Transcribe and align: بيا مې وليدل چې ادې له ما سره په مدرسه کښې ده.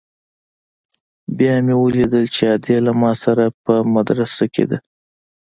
بيا 1.37 1.53
مې 1.65 1.75
وليدل 1.83 2.25
چې 2.35 2.41
ادې 2.55 2.77
له 2.85 2.91
ما 3.01 3.11
سره 3.23 3.43
په 3.63 3.73
مدرسه 3.95 4.43
کښې 4.53 4.65
ده. 4.69 4.77